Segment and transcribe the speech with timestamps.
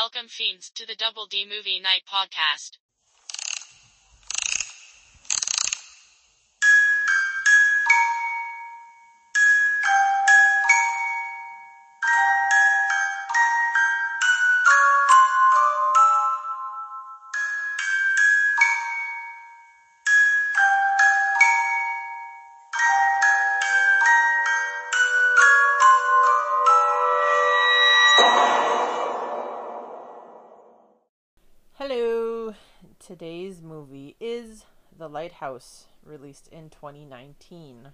[0.00, 2.78] Welcome, fiends, to the Double D Movie Night podcast.
[33.18, 34.64] Today's movie is
[34.96, 37.88] The Lighthouse, released in 2019.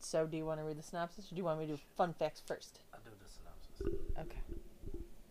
[0.00, 1.80] So, do you want to read the synopsis or do you want me to do
[1.96, 2.80] fun facts first?
[2.92, 4.00] I'll do the synopsis.
[4.18, 4.40] Okay.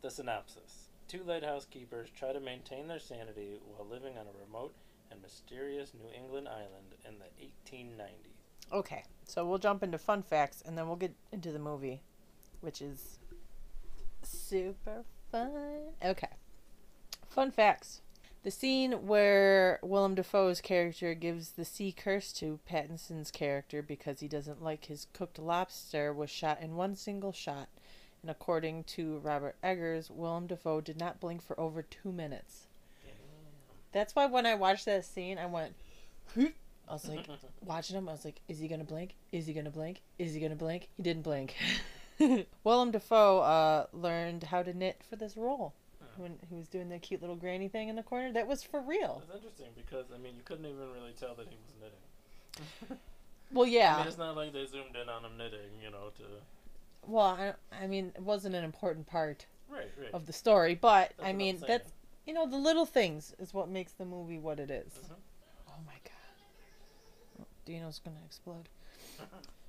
[0.01, 0.87] The synopsis.
[1.09, 4.73] Two lighthouse keepers try to maintain their sanity while living on a remote
[5.11, 8.71] and mysterious New England island in the 1890s.
[8.71, 9.03] Okay.
[9.25, 11.99] So, we'll jump into fun facts and then we'll get into the movie,
[12.61, 13.19] which is
[14.23, 15.51] super fun.
[16.01, 16.29] Okay.
[17.27, 17.99] Fun facts.
[18.45, 24.27] The scene where Willem Dafoe's character gives the sea curse to Pattinson's character because he
[24.27, 27.69] doesn't like his cooked lobster was shot in one single shot.
[28.21, 32.67] And according to Robert Eggers, Willem Dafoe did not blink for over two minutes.
[33.91, 35.73] That's why when I watched that scene, I went,
[36.37, 36.51] I
[36.87, 37.25] was like,
[37.65, 39.15] watching him, I was like, is he gonna blink?
[39.31, 40.03] Is he gonna blink?
[40.19, 40.89] Is he gonna blink?
[40.95, 41.55] He didn't blink.
[42.63, 45.73] Willem Dafoe uh, learned how to knit for this role
[46.17, 48.31] when he was doing the cute little granny thing in the corner.
[48.31, 49.21] That was for real.
[49.25, 52.99] It's interesting because, I mean, you couldn't even really tell that he was knitting.
[53.51, 53.97] Well, I yeah.
[53.99, 56.23] mean, it's not like they zoomed in on him knitting, you know, to.
[57.07, 60.09] Well, I, I mean, it wasn't an important part Right, right.
[60.13, 61.91] of the story, but That's I mean, that's
[62.25, 64.93] you know, the little things is what makes the movie what it is.
[64.93, 65.15] Mhm.
[65.69, 67.41] Oh my god.
[67.41, 68.67] Oh, Dino's gonna explode.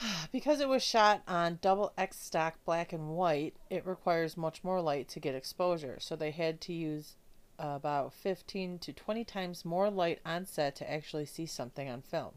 [0.32, 4.80] because it was shot on double X stock black and white, it requires much more
[4.80, 5.98] light to get exposure.
[6.00, 7.16] So they had to use
[7.58, 12.32] about 15 to 20 times more light on set to actually see something on film.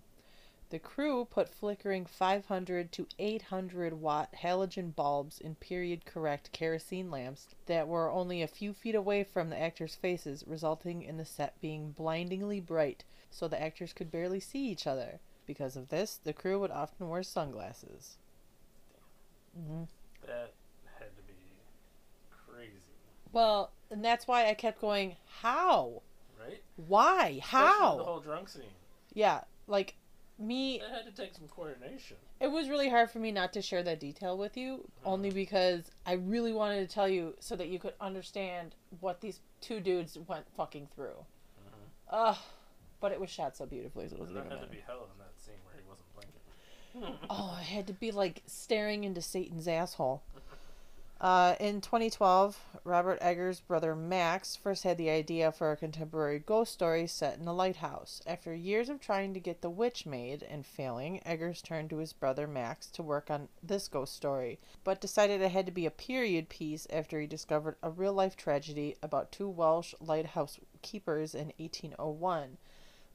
[0.69, 7.47] The crew put flickering 500 to 800 watt halogen bulbs in period correct kerosene lamps
[7.67, 11.61] that were only a few feet away from the actors' faces, resulting in the set
[11.61, 15.19] being blindingly bright so the actors could barely see each other.
[15.45, 18.17] Because of this, the crew would often wear sunglasses.
[19.55, 19.83] hmm
[20.25, 20.53] That
[20.99, 21.33] had to be
[22.47, 22.71] crazy,
[23.31, 26.01] Well, and that's why I kept going, How?
[26.39, 26.61] right?
[26.87, 27.39] Why?
[27.43, 27.97] How?
[27.97, 28.63] The whole drunk scene.
[29.13, 29.95] Yeah, like
[30.39, 32.17] me, That had to take some coordination.
[32.39, 35.91] it was really hard for me not to share that detail with you, only because
[36.05, 40.17] I really wanted to tell you so that you could understand what these two dudes
[40.27, 41.25] went fucking through.
[41.59, 41.89] Mhm.
[42.09, 42.37] Ugh.
[43.03, 45.09] But it was shot so beautifully, so it wasn't That even had to be hell
[45.11, 47.19] in that scene where he wasn't blinking.
[47.29, 50.23] Oh, it had to be like staring into Satan's asshole.
[51.19, 56.71] Uh, in 2012, Robert Eggers' brother Max first had the idea for a contemporary ghost
[56.71, 58.21] story set in a lighthouse.
[58.25, 62.13] After years of trying to get The Witch made and failing, Eggers turned to his
[62.13, 65.91] brother Max to work on this ghost story, but decided it had to be a
[65.91, 71.51] period piece after he discovered a real life tragedy about two Welsh lighthouse keepers in
[71.57, 72.57] 1801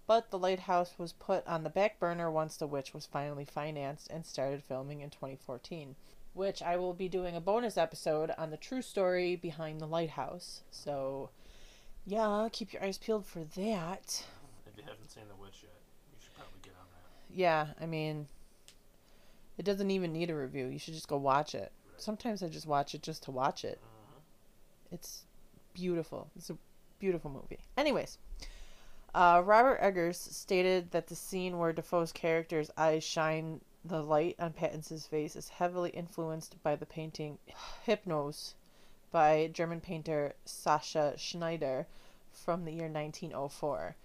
[0.08, 4.10] but the lighthouse was put on the back burner once The Witch was finally financed
[4.10, 5.94] and started filming in 2014.
[6.32, 10.62] Which I will be doing a bonus episode on the true story behind the lighthouse.
[10.70, 11.28] So,
[12.06, 14.24] yeah, keep your eyes peeled for that.
[14.66, 15.72] If you haven't seen The Witch yet,
[16.10, 17.36] you should probably get on that.
[17.36, 18.28] Yeah, I mean,
[19.58, 20.68] it doesn't even need a review.
[20.68, 21.70] You should just go watch it.
[21.98, 23.78] Sometimes I just watch it just to watch it.
[23.82, 24.22] Mhm.
[24.92, 25.24] It's
[25.74, 26.30] beautiful.
[26.34, 26.56] It's a
[26.98, 27.66] beautiful movie.
[27.76, 28.16] Anyways,
[29.14, 34.52] uh, Robert Eggers stated that the scene where Dafoe's character's eyes shine the light on
[34.52, 37.38] Pattinson's face is heavily influenced by the painting
[37.86, 38.54] Hypnos
[39.10, 41.86] by German painter Sascha Schneider
[42.32, 43.96] from the year 1904.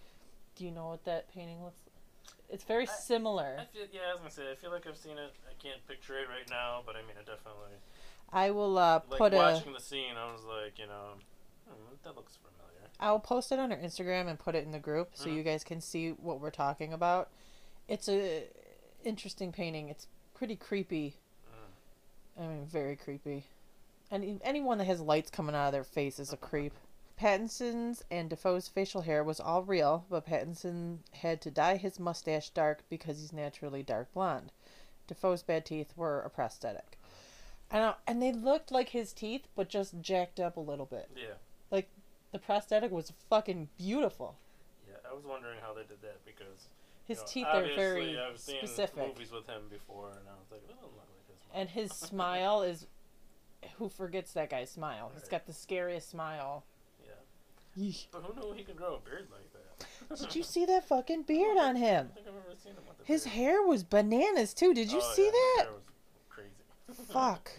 [0.55, 2.33] Do you know what that painting looks like?
[2.49, 3.57] It's very I- similar.
[3.59, 5.33] I feel, yeah, I was gonna say, I feel like I've seen it.
[5.49, 7.77] I can't picture it right now, but I mean, I definitely
[8.31, 9.37] I will uh, like put a.
[9.37, 10.15] watching the scene.
[10.17, 11.13] I was like, you know,
[11.67, 12.89] hmm, that looks familiar.
[12.99, 15.35] I'll post it on our Instagram and put it in the group so Mhm.
[15.35, 17.29] you guys can see what we're talking about.
[17.87, 18.47] It's a
[19.03, 19.89] interesting painting.
[19.89, 21.15] It's pretty creepy.
[22.37, 22.43] Mm.
[22.43, 23.47] I mean, very creepy.
[24.11, 26.73] And anyone that has lights coming out of their face is a creep.
[27.19, 32.49] Pattinson's and Dafoe's facial hair was all real, but Pattinson had to dye his mustache
[32.49, 34.51] dark because he's naturally dark blonde.
[35.07, 36.97] Dafoe's bad teeth were a prosthetic.
[37.69, 41.09] And, and they looked like his teeth, but just jacked up a little bit.
[41.15, 41.35] Yeah,
[41.73, 41.89] Like
[42.31, 44.35] the prosthetic was fucking beautiful.
[44.87, 44.95] yeah.
[45.09, 46.69] I was wondering how they did that because
[47.05, 48.95] His you know, teeth are very I've seen specific.
[49.07, 51.37] movies with him before, and I was like, that doesn't look like his.
[51.53, 52.85] And his smile is
[53.77, 55.11] who forgets that guy's smile?
[55.15, 56.63] He's got the scariest smile.
[57.75, 57.91] Yeah.
[58.11, 60.19] But who knew he could grow a beard like that?
[60.19, 62.07] Did you see that fucking beard on him?
[62.13, 63.35] don't think I've ever seen him with His beard.
[63.35, 64.73] hair was bananas too.
[64.75, 65.63] Did you Oh, see yeah, that?
[65.65, 65.81] hair was
[66.29, 67.11] crazy.
[67.11, 67.51] Fuck.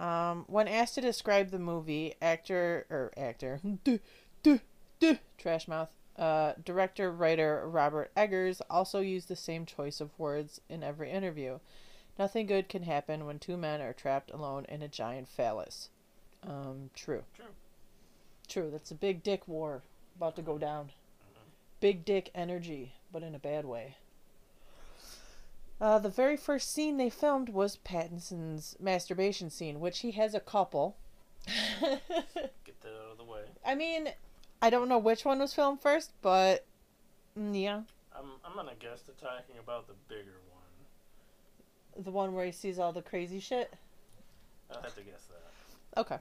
[0.00, 3.98] Um, when asked to describe the movie, actor or actor, duh,
[4.42, 4.58] duh,
[4.98, 10.60] duh, trash mouth, uh, director writer Robert Eggers also used the same choice of words
[10.68, 11.58] in every interview.
[12.18, 15.88] Nothing good can happen when two men are trapped alone in a giant phallus.
[16.46, 17.24] Um, true.
[17.34, 17.46] True.
[18.46, 18.70] True.
[18.70, 19.82] That's a big dick war
[20.16, 20.90] about to go down.
[21.80, 23.96] Big dick energy, but in a bad way.
[25.84, 30.40] Uh, the very first scene they filmed was Pattinson's masturbation scene, which he has a
[30.40, 30.96] couple.
[31.78, 33.42] Get that out of the way.
[33.66, 34.08] I mean,
[34.62, 36.64] I don't know which one was filmed first, but
[37.38, 37.82] mm, yeah,
[38.16, 42.02] I'm I'm gonna guess they're talking about the bigger one.
[42.02, 43.70] the one where he sees all the crazy shit.
[44.70, 46.00] I'll have to guess that.
[46.00, 46.18] Okay.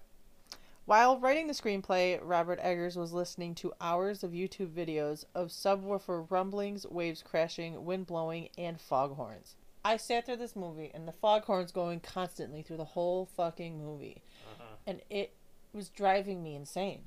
[0.86, 6.30] While writing the screenplay, Robert Eggers was listening to hours of YouTube videos of subwoofer
[6.30, 9.56] rumblings, waves crashing, wind blowing, and foghorns.
[9.86, 14.22] I sat through this movie and the foghorns going constantly through the whole fucking movie.
[14.56, 14.76] Uh-huh.
[14.86, 15.34] and it
[15.72, 17.04] was driving me insane.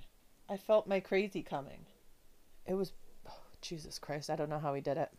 [0.49, 1.85] I felt my crazy coming.
[2.65, 2.93] It was,
[3.29, 4.31] oh, Jesus Christ!
[4.31, 5.11] I don't know how he did it.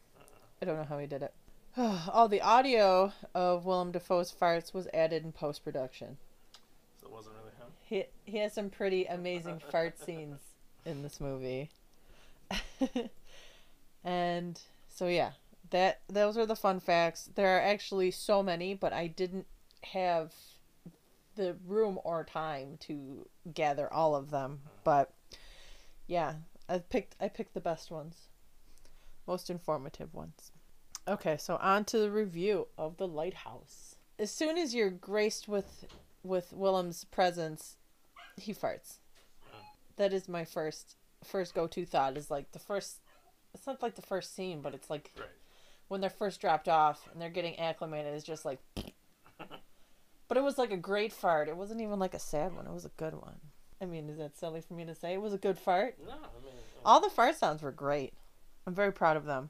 [0.61, 1.33] I don't know how he did it.
[1.77, 6.17] All the audio of Willem Dafoe's farts was added in post production.
[6.99, 7.71] So it wasn't really him.
[7.87, 10.39] He he has some pretty amazing fart scenes
[10.85, 11.69] in this movie.
[14.03, 15.31] and so yeah,
[15.69, 17.29] that those are the fun facts.
[17.35, 19.47] There are actually so many, but I didn't
[19.83, 20.33] have
[21.35, 24.59] the room or time to gather all of them.
[24.59, 24.69] Mm-hmm.
[24.83, 25.13] But
[26.07, 26.33] yeah,
[26.67, 28.15] I picked I picked the best ones.
[29.25, 30.51] Most informative ones.
[31.07, 33.95] Okay, so on to the review of The Lighthouse.
[34.19, 35.85] As soon as you're graced with
[36.27, 37.77] with Willem's presence,
[38.35, 38.97] he farts.
[39.97, 42.17] That is my first first go to thought.
[42.17, 42.99] Is like the first.
[43.53, 45.29] It's not like the first scene, but it's like Right.
[45.87, 48.13] when they're first dropped off and they're getting acclimated.
[48.13, 48.59] It's just like.
[50.27, 51.47] but it was like a great fart.
[51.47, 52.67] It wasn't even like a sad one.
[52.67, 53.39] It was a good one.
[53.81, 55.13] I mean, is that silly for me to say?
[55.13, 55.95] It was a good fart.
[56.05, 56.53] No, I mean.
[56.85, 58.13] All the fart sounds were great.
[58.65, 59.49] I'm very proud of them.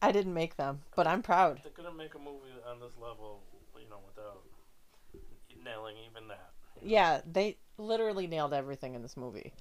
[0.00, 1.60] I didn't make them, but I'm proud.
[1.64, 3.42] They couldn't make a movie on this level,
[3.74, 4.42] you know, without
[5.64, 6.50] nailing even that.
[6.82, 9.52] Yeah, they literally nailed everything in this movie.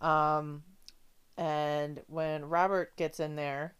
[0.00, 0.62] Um,
[1.36, 3.74] and when Robert gets in there,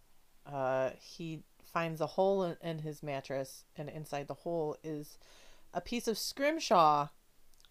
[0.50, 5.18] uh, he finds a hole in, in his mattress, and inside the hole is
[5.72, 7.08] a piece of scrimshaw.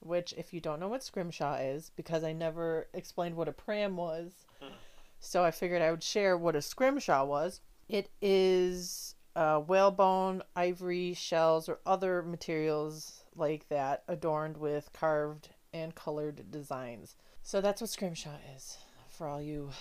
[0.04, 3.96] Which, if you don't know what scrimshaw is, because I never explained what a pram
[3.98, 4.74] was, Hmm.
[5.20, 7.62] so I figured I would share what a scrimshaw was.
[7.88, 15.96] It is uh, whalebone, ivory, shells, or other materials like that adorned with carved and
[15.96, 17.16] colored designs.
[17.44, 18.78] So that's what scrimshaw is
[19.10, 19.72] for all you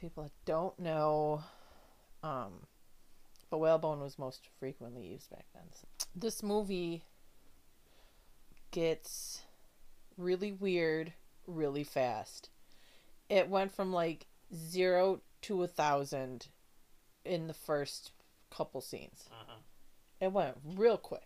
[0.00, 1.42] people that don't know.
[2.22, 2.66] Um,
[3.50, 5.64] but whalebone was most frequently used back then.
[6.14, 7.04] This movie
[8.70, 9.42] gets
[10.16, 11.12] really weird
[11.46, 12.50] really fast.
[13.28, 16.48] It went from like zero to a thousand
[17.24, 18.12] in the first
[18.50, 19.28] couple scenes.
[19.30, 19.58] Uh-huh.
[20.20, 21.25] It went real quick.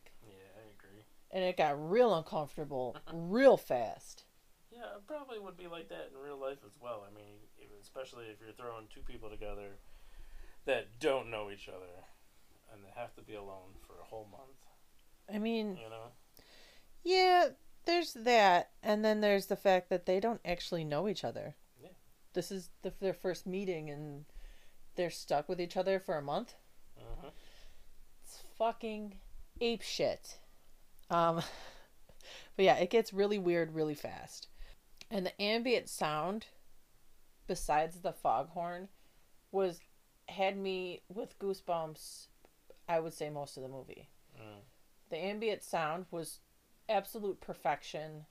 [1.31, 1.43] Yeah, I agree.
[1.43, 4.25] And it got real uncomfortable real fast.
[4.73, 7.05] Yeah, it probably would be like that in real life as well.
[7.07, 7.35] I mean,
[7.83, 9.77] especially if you're throwing two people together
[10.67, 12.05] that don't know each other
[12.73, 14.59] and they have to be alone for a whole month,
[15.33, 16.13] I mean, you know?
[17.03, 17.49] yeah,
[17.85, 18.71] there's that.
[18.83, 21.57] And then there's the fact that they don't actually know each other.
[21.83, 21.91] Yeah.
[22.33, 24.25] This is the, their first meeting and
[24.97, 26.55] they're stuck with each other for a month.
[26.99, 27.31] Uh-huh.
[28.25, 29.19] It's fucking
[29.61, 30.39] ape shit.
[31.11, 31.37] Um,
[32.57, 34.49] but yeah, it gets really weird really fast.
[35.11, 36.47] And the ambient sound,
[37.47, 38.89] besides the foghorn,
[39.51, 39.81] was
[40.29, 42.29] had me with goosebumps.
[42.89, 44.09] I would say most of the movie.
[44.37, 44.63] Mm.
[45.11, 46.41] The ambient sound was
[46.89, 48.27] absolute perfection.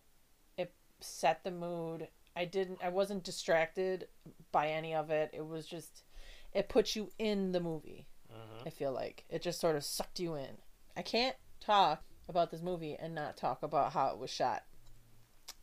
[0.58, 2.08] It set the mood.
[2.36, 2.80] I didn't.
[2.82, 4.08] I wasn't distracted
[4.52, 5.32] by any of it.
[5.34, 6.04] It was just.
[6.54, 8.08] It put you in the movie.
[8.30, 8.64] Uh-huh.
[8.66, 10.58] I feel like it just sort of sucked you in.
[10.96, 14.64] I can't talk about this movie and not talk about how it was shot.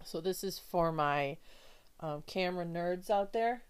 [0.04, 1.38] So this is for my
[2.00, 3.62] um, camera nerds out there.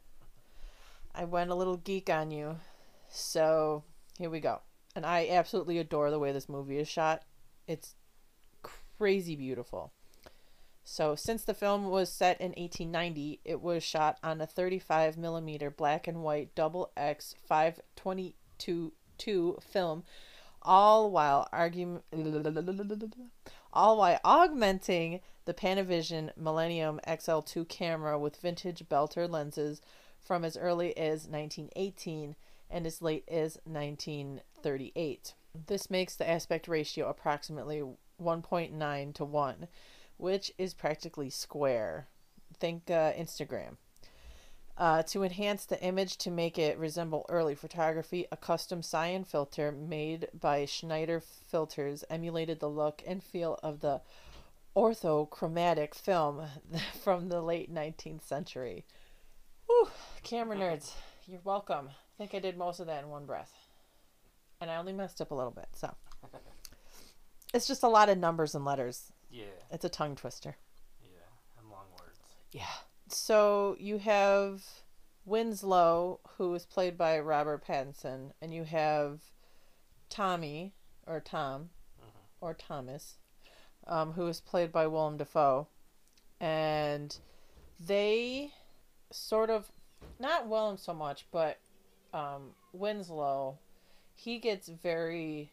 [1.15, 2.57] I went a little geek on you,
[3.09, 3.85] so
[4.19, 4.61] here we go.
[4.95, 7.23] And I absolutely adore the way this movie is shot.
[7.67, 7.95] It's
[8.99, 9.93] crazy beautiful.
[10.88, 15.69] So, since the film was set in 1890, it was shot on a 35 millimeter
[15.69, 20.05] black and white double X 522 film,
[20.67, 22.03] all while arguing,
[23.73, 29.81] all while augmenting the Panavision Millennium XL2 camera with vintage Baltar lenses
[30.21, 32.35] from as early as 1918
[32.69, 35.35] and as late as 1938.
[35.67, 37.83] This makes the aspect ratio approximately
[38.21, 39.69] 1.9 to 1,
[40.17, 42.09] which is practically square.
[42.59, 43.77] Think uh, Instagram.
[44.78, 49.73] Uh, to enhance the image to make it resemble early photography, a custom cyan filter
[49.73, 54.02] made by Schneider Filters emulated the look and feel of the
[54.76, 56.42] orthochromatic film
[57.02, 58.85] from the late 19th century.
[59.66, 59.88] Whew,
[60.23, 60.92] camera nerds,
[61.26, 61.88] you're welcome.
[61.88, 63.54] I think I did most of that in one breath.
[64.61, 65.95] And I only messed up a little bit, so.
[67.54, 69.12] It's just a lot of numbers and letters.
[69.30, 70.56] Yeah, It's a tongue twister.
[71.00, 71.21] yeah,
[71.59, 72.18] and long words.
[72.50, 72.66] Yeah.
[73.09, 74.65] So you have
[75.25, 79.21] Winslow, who is played by Robert Pattinson, and you have
[80.11, 80.73] Tommy,
[81.07, 81.71] or Tom,
[82.41, 83.17] or Thomas,
[83.87, 85.69] um, who is played by Willem Dafoe.
[86.41, 87.17] And
[87.79, 88.53] they
[89.11, 89.71] sort of,
[90.19, 91.59] not Willem so much, but
[92.13, 93.59] um, Winslow,
[94.15, 95.53] he gets very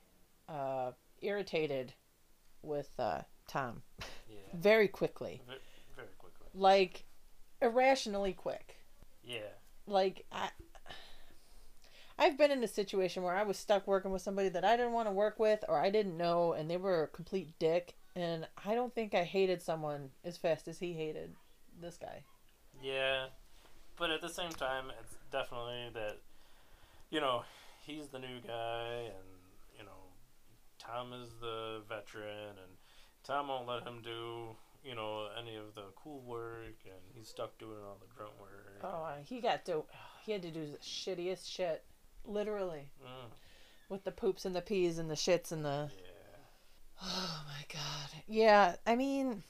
[0.50, 0.92] uh,
[1.22, 1.94] irritated
[2.62, 3.82] with uh, Tom
[4.30, 5.42] Yeah, very quickly.
[5.46, 5.60] very,
[5.96, 6.48] very quickly.
[6.54, 7.06] Like,
[7.64, 8.78] irrationally quick.
[9.24, 9.54] Yeah,
[9.88, 10.50] like I
[12.20, 14.94] I've been in a situation where I was stuck working with somebody that I didn't
[14.94, 18.48] want to work with or I didn't know and they were a complete dick and
[18.64, 21.36] I don't think I hated someone as fast as he hated
[21.82, 22.24] this guy.
[22.82, 23.26] yeah,
[23.98, 26.18] but at the same time, it's definitely that.
[27.10, 27.44] You know,
[27.86, 29.28] he's the new guy, and
[29.78, 29.92] you know,
[30.80, 32.78] Tom is the veteran, and
[33.24, 37.58] Tom won't let him do you know any of the cool work, and he's stuck
[37.58, 38.82] doing all the grunt work.
[38.84, 39.84] Oh, he got to
[40.26, 41.84] he had to do the shittiest shit
[42.26, 43.30] literally Mm,
[43.90, 47.02] with the poops and the peas and the shits and the yeah.
[47.02, 48.24] Oh my god.
[48.28, 49.44] Yeah, I mean,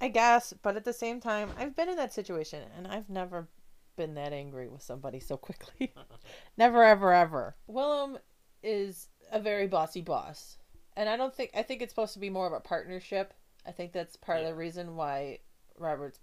[0.00, 3.48] I guess, but at the same time, I've been in that situation and I've never
[3.96, 5.94] been that angry with somebody so quickly.
[6.56, 7.56] never ever ever.
[7.66, 8.18] Willem
[8.62, 10.58] is a very bossy boss.
[10.96, 13.32] And I don't think I think it's supposed to be more of a partnership.
[13.66, 15.38] I think that's part of the reason why
[15.78, 16.18] Robert's,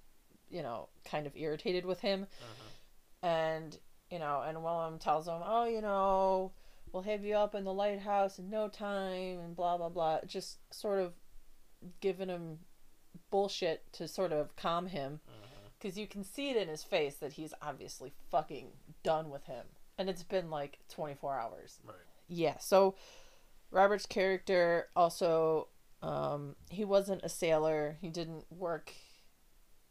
[0.50, 3.28] you know, kind of irritated with him Mhm.
[3.28, 3.80] and
[4.12, 6.52] you know, and Willem tells him, "Oh, you know,
[6.92, 10.22] we'll have you up in the lighthouse in no time," and blah blah blah.
[10.26, 11.14] Just sort of
[12.00, 12.66] giving him
[13.30, 15.22] bullshit to sort of calm him,
[15.78, 18.72] because you can see it in his face that he's obviously fucking
[19.04, 19.68] done with him,
[20.00, 21.80] and it's been like twenty four hours.
[21.84, 21.96] Right.
[22.28, 22.58] Yeah.
[22.58, 22.96] So
[23.70, 25.68] Robert's character also,
[26.02, 27.98] um, he wasn't a sailor.
[28.02, 28.94] He didn't work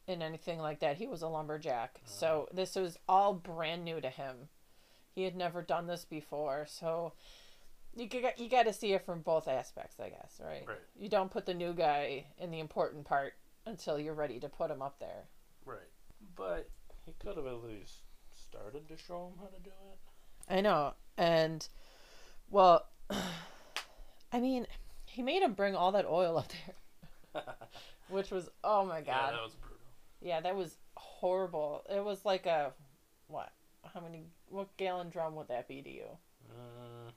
[0.06, 0.96] in anything like that.
[0.96, 2.00] He was a lumberjack.
[2.04, 4.48] So this was all brand new to him.
[5.14, 6.66] He had never done this before.
[6.68, 7.12] So
[7.94, 10.64] you got you got to see it from both aspects, I guess, right?
[10.66, 10.78] Right.
[10.98, 13.34] You don't put the new guy in the important part
[13.66, 15.24] until you're ready to put him up there.
[15.66, 15.78] Right.
[16.36, 16.70] But
[17.04, 17.96] he could have at least
[18.34, 20.52] started to show him how to do it.
[20.52, 20.94] I know.
[21.18, 21.66] And
[22.48, 22.86] well,
[24.32, 24.66] I mean,
[25.18, 26.46] he made him bring all that oil up
[27.34, 27.42] there,
[28.08, 29.06] which was oh my god.
[29.08, 29.78] yeah, that was brutal.
[30.20, 31.84] Yeah, that was horrible.
[31.90, 32.70] It was like a
[33.26, 33.50] what?
[33.92, 34.26] How many?
[34.48, 36.04] What gallon drum would that be to you?
[36.48, 37.10] Mm,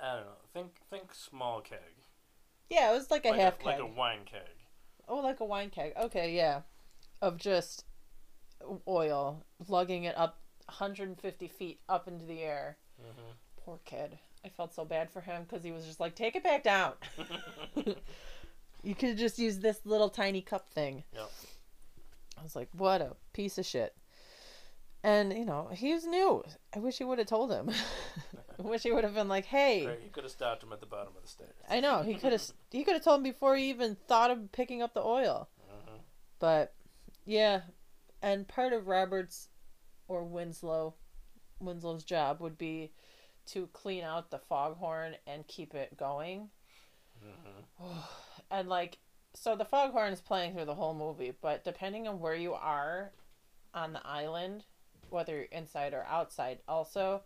[0.00, 0.30] I don't know.
[0.54, 1.80] Think think small keg.
[2.70, 3.66] Yeah, it was like a like half a, keg.
[3.66, 4.54] Like a wine keg.
[5.08, 5.94] oh, like a wine keg.
[6.00, 6.60] Okay, yeah,
[7.20, 7.86] of just
[8.86, 12.76] oil, lugging it up 150 feet up into the air.
[13.00, 14.20] hmm Poor kid.
[14.44, 16.92] I felt so bad for him because he was just like, take it back down.
[18.82, 21.04] you could just use this little tiny cup thing.
[21.14, 21.30] Yep.
[22.38, 23.94] I was like, what a piece of shit.
[25.02, 26.42] And, you know, he was new.
[26.74, 27.70] I wish he would have told him.
[28.58, 29.86] I wish he would have been like, hey.
[29.86, 31.54] Right, you could have stopped him at the bottom of the stairs.
[31.68, 32.02] I know.
[32.02, 34.94] He could have he could have told him before he even thought of picking up
[34.94, 35.48] the oil.
[35.70, 36.00] Mhm.
[36.40, 36.74] But
[37.24, 37.60] yeah,
[38.22, 39.48] and part of Robert's
[40.08, 40.94] or Winslow
[41.60, 42.92] Winslow's job would be
[43.48, 46.50] to clean out the foghorn and keep it going.
[47.24, 47.64] Mhm.
[48.50, 48.98] And like
[49.34, 53.12] so the foghorn is playing through the whole movie, but depending on where you are
[53.74, 54.64] on the island,
[55.10, 57.22] whether you're inside or outside, also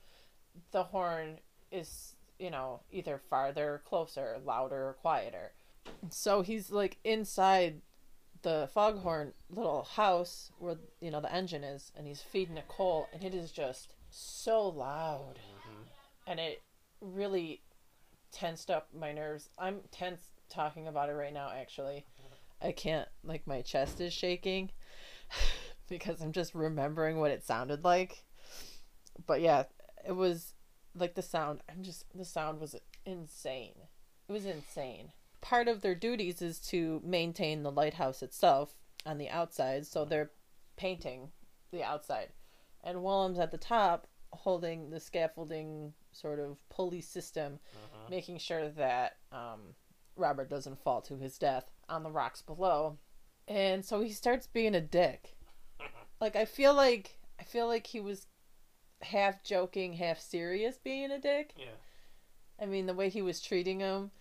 [0.72, 1.38] the horn
[1.70, 5.52] is, you know, either farther, closer, louder, or quieter.
[6.10, 7.80] So he's like inside
[8.42, 13.08] the foghorn little house where you know the engine is and he's feeding it coal
[13.12, 15.38] and it is just so loud.
[16.26, 16.62] And it
[17.00, 17.62] really
[18.32, 19.48] tensed up my nerves.
[19.58, 22.04] I'm tense talking about it right now actually.
[22.60, 24.70] I can't like my chest is shaking
[25.88, 28.24] because I'm just remembering what it sounded like.
[29.26, 29.64] But yeah,
[30.06, 30.54] it was
[30.94, 31.60] like the sound.
[31.68, 33.74] I'm just the sound was insane.
[34.28, 35.12] It was insane.
[35.40, 40.30] part of their duties is to maintain the lighthouse itself on the outside, so they're
[40.76, 41.32] painting
[41.72, 42.28] the outside.
[42.84, 48.08] And Willem's at the top holding the scaffolding sort of pulley system, Uh-huh.
[48.10, 49.74] making sure that um,
[50.16, 52.98] Robert doesn't fall to his death on the rocks below.
[53.48, 55.36] And so he starts being a dick.
[56.20, 58.26] Like I feel like I feel like he was
[59.00, 61.52] half joking, half serious being a dick.
[61.56, 61.74] Yeah.
[62.60, 64.12] I mean, the way he was treating him,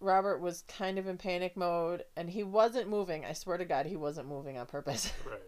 [0.00, 3.24] Robert was kind of in panic mode, and he wasn't moving.
[3.24, 5.12] I swear to God, he wasn't moving on purpose.
[5.24, 5.38] Right.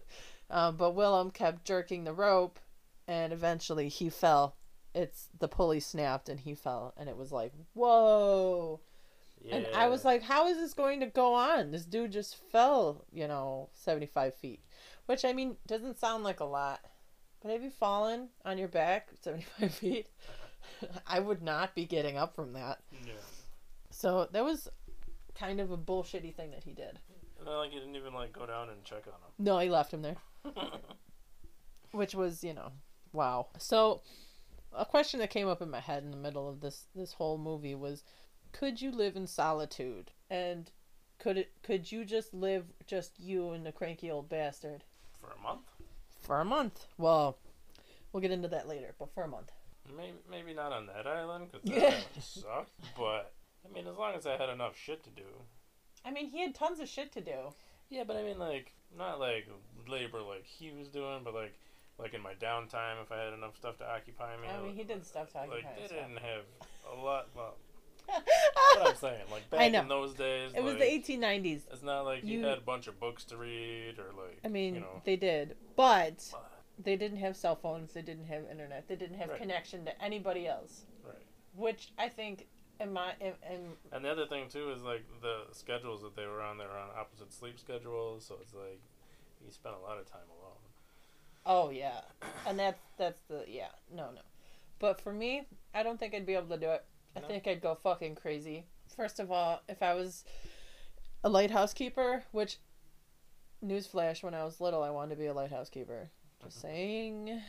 [0.50, 2.60] um, but Willem kept jerking the rope,
[3.08, 4.54] and eventually he fell.
[4.96, 8.80] It's the pulley snapped, and he fell, and it was like, whoa.
[9.42, 9.56] Yeah.
[9.56, 11.70] And I was like, how is this going to go on?
[11.70, 14.60] This dude just fell, you know, 75 feet.
[15.04, 16.80] Which, I mean, doesn't sound like a lot.
[17.42, 20.06] But have you fallen on your back 75 feet?
[21.06, 22.78] I would not be getting up from that.
[23.04, 23.12] Yeah.
[23.90, 24.66] So that was
[25.34, 26.98] kind of a bullshitty thing that he did.
[27.38, 29.30] And then, like, he didn't even like go down and check on him.
[29.38, 30.16] No, he left him there.
[31.92, 32.72] Which was, you know,
[33.12, 33.48] wow.
[33.58, 34.00] So
[34.72, 37.38] a question that came up in my head in the middle of this this whole
[37.38, 38.02] movie was
[38.52, 40.10] could you live in solitude?
[40.30, 40.70] And
[41.18, 44.84] could it could you just live just you and the cranky old bastard
[45.20, 45.66] For a month?
[46.20, 46.86] for a month?
[46.98, 47.38] Well,
[48.12, 49.52] we'll get into that later, but for a month.
[49.96, 51.86] Maybe, maybe not on that island because that Yeah.
[51.88, 52.72] island sucked.
[52.96, 53.32] But
[53.64, 55.22] I mean, as long as I had enough shit to do.
[56.04, 57.52] I mean, he had tons of shit to do.
[57.90, 59.46] Yeah, but I mean, like, not like
[59.88, 61.54] labor like he was doing, but like,
[61.98, 64.48] like in my downtime, if I had enough stuff to occupy me.
[64.48, 66.42] I mean, he did stuff to occupy Like, they didn't have
[66.92, 67.28] a lot.
[67.34, 67.54] Well,
[68.06, 71.62] what I'm saying, like back in those days, It was the 1890s.
[71.72, 74.38] It's not like you, You- had a bunch of books to read or like.
[74.44, 75.02] I mean, you know.
[75.04, 77.94] they did, but but- they didn't have cell phones.
[77.94, 78.86] They didn't have internet.
[78.86, 79.38] They didn't have Right.
[79.38, 80.84] connection to anybody else.
[81.04, 81.16] Right.
[81.56, 82.46] Which I think,
[82.78, 86.26] in my, in, in And the other thing too is like the schedules that they
[86.26, 86.58] were on.
[86.58, 88.80] They were on opposite sleep schedules, so it's like
[89.44, 90.60] you spent a lot of time alone.
[91.46, 92.00] Oh yeah,
[92.46, 94.20] and that's that's the yeah no no,
[94.78, 96.84] but for me, I don't think I'd be able to do it.
[97.16, 97.26] I No?
[97.28, 98.66] think I'd go fucking crazy.
[98.94, 100.24] First of all, if I was
[101.24, 102.58] a lighthouse keeper, which
[103.64, 106.10] newsflash, when I was little, I wanted to be a lighthouse keeper.
[106.44, 107.40] Just saying.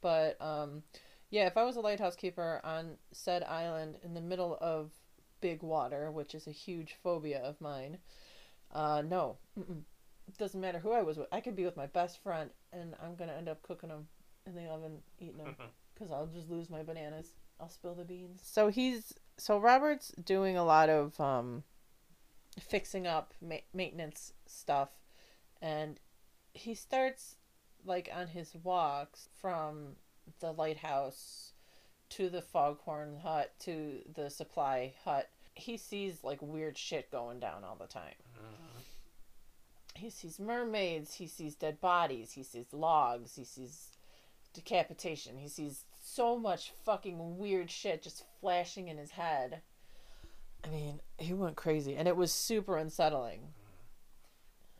[0.00, 0.82] But um,
[1.30, 4.90] yeah, if I was a lighthouse keeper on said island in the middle of
[5.40, 7.98] big water, which is a huge phobia of mine,
[8.72, 9.82] uh, no, Mm-mm.
[10.26, 11.28] It doesn't matter who I was with.
[11.32, 14.08] I could be with my best friend, and I'm gonna end up cooking them
[14.46, 15.56] in the oven, eating them
[15.94, 17.30] because I'll just lose my bananas.
[17.60, 18.40] I'll spill the beans.
[18.42, 21.62] So he's so Robert's doing a lot of um,
[22.60, 24.90] fixing up ma- maintenance stuff,
[25.62, 26.00] and
[26.52, 27.36] he starts
[27.84, 29.96] like on his walks from
[30.40, 31.52] the lighthouse
[32.10, 35.30] to the foghorn hut to the supply hut.
[35.54, 38.14] He sees like weird shit going down all the time.
[40.04, 43.96] He sees mermaids, he sees dead bodies, he sees logs, he sees
[44.52, 45.38] decapitation.
[45.38, 49.62] He sees so much fucking weird shit just flashing in his head.
[50.62, 53.54] I mean, he went crazy, and it was super unsettling.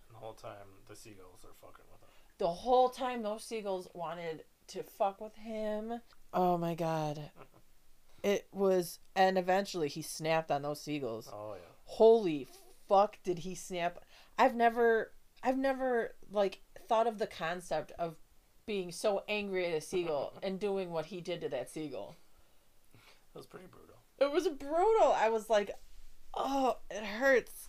[0.08, 2.08] And the whole time, the seagulls are fucking with him.
[2.36, 6.02] The whole time, those seagulls wanted to fuck with him.
[6.34, 7.30] Oh my god.
[8.22, 11.28] It was, and eventually he snapped on those seagulls.
[11.30, 11.68] Oh yeah.
[11.84, 12.48] Holy
[12.88, 13.98] fuck, did he snap?
[14.38, 15.12] I've never,
[15.44, 18.16] I've never, like, thought of the concept of
[18.66, 22.16] being so angry at a seagull and doing what he did to that seagull.
[23.32, 23.96] That was pretty brutal.
[24.18, 25.12] It was brutal.
[25.14, 25.70] I was like,
[26.32, 27.68] oh, it hurts.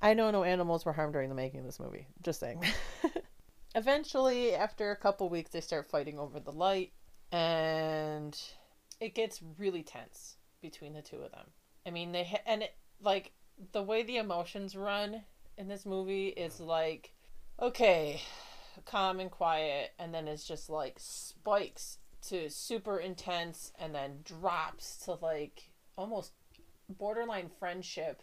[0.00, 2.06] I know no animals were harmed during the making of this movie.
[2.22, 2.64] Just saying.
[3.74, 6.92] Eventually, after a couple weeks, they start fighting over the light,
[7.30, 8.40] and
[9.00, 11.46] it gets really tense between the two of them.
[11.86, 13.32] I mean, they ha- and it, like
[13.72, 15.22] the way the emotions run
[15.60, 17.12] in this movie is like,
[17.60, 18.22] okay,
[18.86, 24.96] calm and quiet, and then it's just like spikes to super intense, and then drops
[25.04, 26.32] to like almost
[26.88, 28.22] borderline friendship,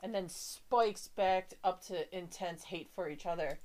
[0.00, 3.58] and then spikes back up to intense hate for each other.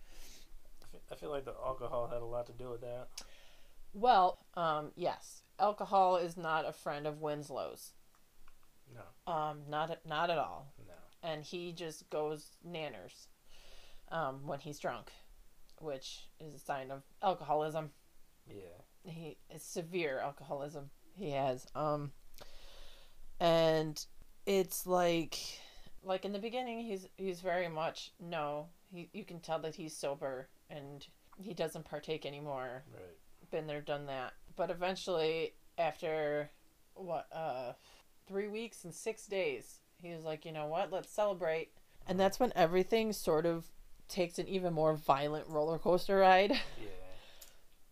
[1.12, 3.10] I feel, like the alcohol had a lot to do with that.
[3.94, 7.92] Well, um, yes, alcohol is not a friend of Winslow's.
[8.94, 10.74] No, Um, not not at all.
[11.28, 13.28] And he just goes nanners
[14.12, 15.12] um, when he's drunk,
[15.80, 17.92] which is a sign of alcoholism.
[18.50, 18.82] Yeah.
[19.04, 21.68] He it's severe alcoholism he has.
[21.76, 22.12] Um,
[23.40, 24.04] and
[24.46, 25.38] it's like
[26.04, 29.96] like in the beginning he's he's very much no he you can tell that he's
[29.96, 31.06] sober and
[31.38, 33.52] he doesn't partake anymore Right.
[33.52, 34.34] been there, done that.
[34.56, 36.50] But eventually, after
[36.96, 37.74] what, uh,
[38.28, 41.70] three weeks and six days, he was like, you know what, let's celebrate.
[42.08, 43.66] And that's when everything sort of
[44.08, 46.88] takes an even more violent roller coaster ride Yeah.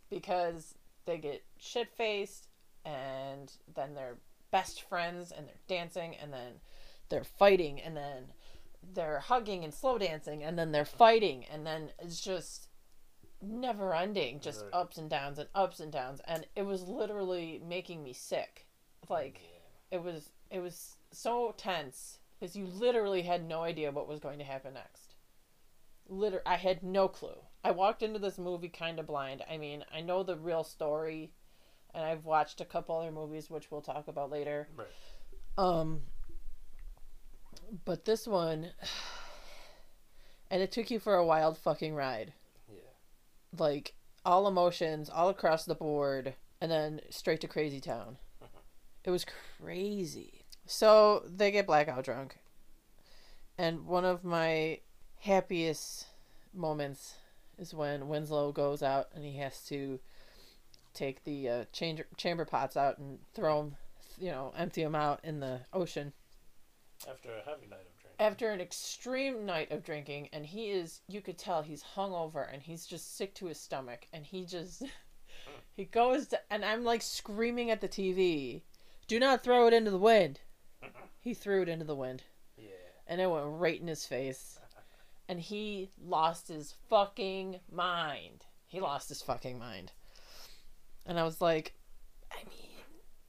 [0.09, 2.47] because they get shit faced
[2.85, 4.17] and then they're
[4.51, 6.53] best friends and they're dancing and then
[7.09, 8.25] they're fighting and then
[8.93, 12.69] they're hugging and slow dancing and then they're fighting and then it's just
[13.41, 14.73] never ending just Right.
[14.73, 18.65] ups and downs and ups and downs and it was literally making me sick
[19.09, 19.41] like
[19.91, 19.97] Yeah.
[19.97, 24.39] it was it was so tense because you literally had no idea what was going
[24.39, 25.15] to happen next.
[26.07, 27.37] Liter i had no clue.
[27.63, 29.43] I walked into this movie kind of blind.
[29.49, 31.31] I mean i know the real story
[31.93, 34.67] and i've watched a couple other movies which we'll talk about later.
[34.75, 34.87] Right.
[35.57, 36.01] um
[37.85, 38.71] but this one
[40.51, 42.33] and it took you for a wild fucking ride.
[42.69, 43.59] Yeah.
[43.59, 48.17] like all emotions all across the board and then straight to crazy town.
[49.03, 49.23] It was
[49.59, 50.34] crazy
[50.65, 52.37] so they get blackout drunk.
[53.57, 54.79] And one of my
[55.19, 56.07] happiest
[56.53, 57.15] moments
[57.57, 59.99] is when winslow goes out and he has to
[60.93, 63.75] take the uh, chamber, chamber pots out and throw them
[64.19, 66.13] you know empty them out in the ocean.
[67.09, 68.25] After a heavy night of drinking.
[68.25, 72.61] after an extreme night of drinking and he is you could tell he's hungover and
[72.61, 74.83] he's just sick to his stomach and he just
[75.73, 78.61] he goes to, and I'm like screaming at the TV
[79.07, 80.39] do not throw it into the wind
[81.21, 82.23] he threw it into the wind
[82.57, 82.69] Yeah.
[83.07, 84.59] and it went right in his face
[85.29, 89.91] and he lost his fucking mind he lost his fucking mind
[91.05, 91.73] and I was like
[92.31, 92.69] I mean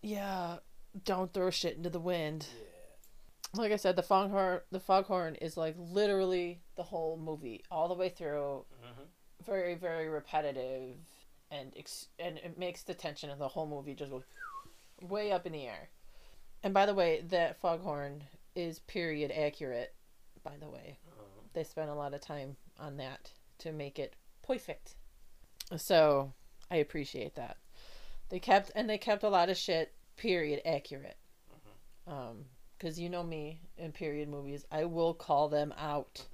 [0.02, 0.56] yeah
[1.04, 3.60] don't throw shit into the wind Yeah.
[3.60, 7.94] like I said, the foghorn the foghorn is like literally the whole movie all the
[7.94, 8.64] way through.
[8.82, 9.02] hmm
[9.44, 10.96] Very very repetitive,
[11.50, 14.22] and ex- and it makes the tension of the whole movie just go
[15.02, 15.88] way up in the air.
[16.62, 19.94] And by the way, that foghorn is period accurate.
[20.42, 24.14] By the way, Uh, they spent a lot of time on that to make it
[24.42, 24.96] perfect.
[25.76, 26.32] So
[26.70, 27.56] I appreciate that.
[28.28, 31.16] They kept and they kept a lot of shit period accurate.
[32.06, 32.46] Um,
[32.78, 36.26] because you know me in period movies, I will call them out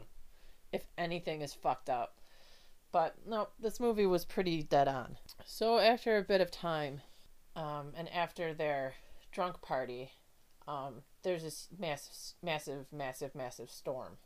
[0.73, 2.19] if anything is fucked up.
[2.91, 5.17] But no, this movie was pretty dead on.
[5.45, 7.01] So after a bit of time,
[7.55, 8.95] um, and after their
[9.33, 10.13] drunk party,
[10.69, 14.19] um, there's this massive, massive, massive, massive storm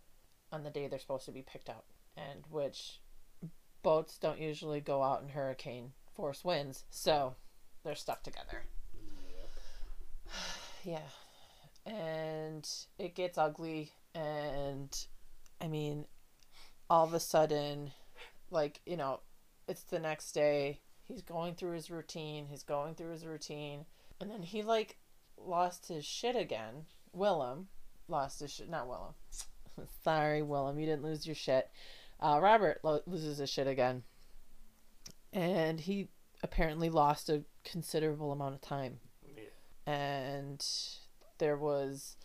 [0.52, 3.00] on the day they're supposed to be picked up, and which
[3.82, 7.34] boats don't usually go out in hurricane force winds, so
[7.84, 8.64] they're stuck together.
[9.38, 9.50] Yep.
[10.84, 11.92] Yeah.
[11.92, 14.96] And it gets ugly and
[15.60, 16.06] I mean
[16.88, 17.92] all of a sudden
[18.50, 19.20] like, you know,
[19.68, 20.80] it's the next day.
[21.08, 22.46] He's going through his routine.
[22.46, 23.84] He's going through his routine.
[24.20, 24.96] And then he like
[25.38, 26.87] lost his shit again.
[27.12, 27.68] Willem
[28.09, 28.68] lost his shit.
[28.70, 29.14] Not Willem.
[30.05, 30.79] Sorry, Willem.
[30.79, 31.70] You didn't lose your shit.
[32.20, 34.02] Uh, Robert lo- loses his shit again.
[35.33, 36.09] And he
[36.42, 38.98] apparently lost a considerable amount of time
[39.37, 39.92] Yeah.
[39.92, 40.64] and
[41.38, 42.16] there was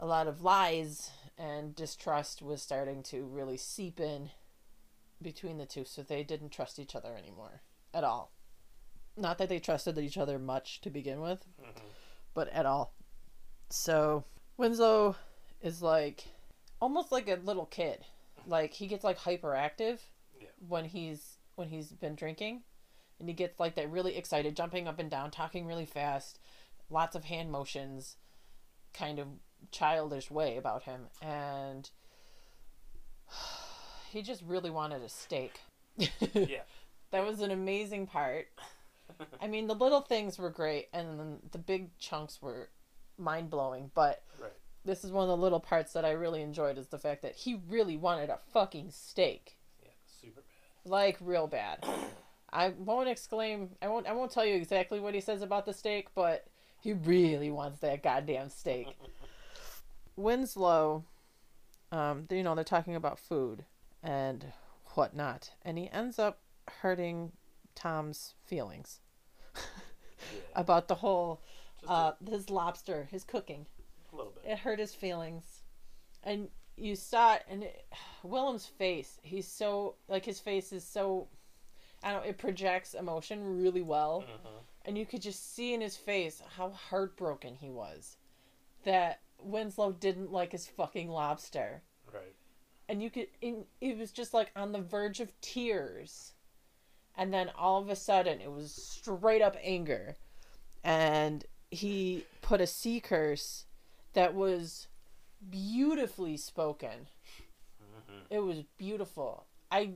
[0.00, 4.30] a lot of lies and distrust was starting to really seep in
[5.22, 7.60] between the two so they didn't trust each other anymore
[7.94, 8.32] at all
[9.20, 11.80] not that they trusted each other much to begin with Mhm.
[12.34, 12.94] but at all
[13.68, 14.24] so
[14.56, 15.16] winslow
[15.60, 16.24] is like
[16.80, 18.04] almost like a little kid
[18.46, 19.98] like he gets like hyperactive
[20.40, 20.48] Yeah.
[20.66, 22.62] when he's when he's been drinking
[23.18, 26.38] and he gets like that really excited jumping up and down talking really fast
[26.88, 28.16] lots of hand motions
[28.94, 29.28] kind of
[29.70, 31.90] childish way about him and
[34.10, 35.60] he just really wanted a steak
[36.34, 36.62] Yeah.
[37.10, 38.46] that was an amazing part
[39.40, 42.68] i mean the little things were great and then the big chunks were
[43.18, 44.52] mind-blowing but Right.
[44.84, 47.34] this is one of the little parts that i really enjoyed is the fact that
[47.36, 49.90] he really wanted a fucking steak Yeah.
[50.20, 50.90] Super bad.
[50.90, 51.84] like real bad.
[52.52, 53.70] I won't exclaim.
[53.80, 54.08] I won't.
[54.08, 56.46] I won't tell you exactly what he says about the steak, but
[56.80, 58.88] he really wants that goddamn steak.
[60.16, 61.04] Winslow,
[61.92, 63.64] um, you know, they're talking about food
[64.02, 64.46] and
[64.94, 66.40] whatnot, and he ends up
[66.82, 67.32] hurting
[67.80, 69.00] Tom's feelings
[70.54, 71.40] about the whole
[71.88, 73.66] uh, his lobster, his cooking.
[74.12, 74.52] a little bit.
[74.52, 75.62] It hurt his feelings,
[76.22, 77.42] and you saw it.
[77.48, 77.84] And it,
[78.22, 81.28] Willem's face, he's so like his face is so.
[82.02, 82.22] I don't.
[82.22, 84.62] know, It projects emotion really well, Mhm.
[84.86, 88.16] and you could just see in his face how heartbroken he was,
[88.84, 92.34] that Winslow didn't like his fucking lobster, Right.
[92.88, 93.28] and you could.
[93.40, 96.32] In, it was just like on the verge of tears,
[97.20, 100.16] and then all of a sudden it was straight up anger,
[100.82, 103.66] and he put a sea curse
[104.14, 104.88] that was
[105.50, 107.08] beautifully spoken.
[107.78, 109.44] hmm It was beautiful.
[109.70, 109.92] I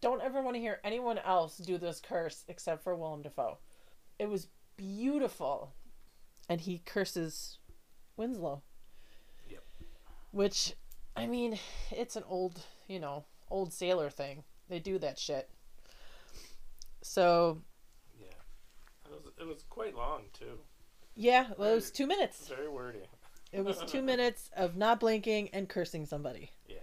[0.00, 3.58] don't ever want to hear anyone else do this curse except for Willem Dafoe.
[4.18, 4.48] It was
[4.78, 5.74] beautiful.
[6.48, 7.58] And he curses
[8.16, 8.62] Winslow.
[9.50, 9.64] Yep.
[10.30, 10.74] Which,
[11.14, 11.58] I mean,
[11.90, 14.44] it's an old, you know, old sailor thing.
[14.70, 15.50] They do that shit.
[17.06, 17.60] So,
[18.18, 18.26] Yeah.
[19.04, 20.58] It was, it was quite long, too.
[21.14, 22.48] yeah, well, it was two minutes.
[22.48, 23.02] Very wordy.
[23.52, 26.50] It was two minutes of not blinking and cursing somebody.
[26.66, 26.78] Yeah.